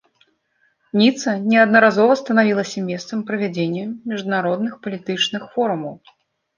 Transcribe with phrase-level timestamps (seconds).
[1.01, 5.95] Ніца неаднаразова станавілася месцам правядзення міжнародных палітычных форумаў.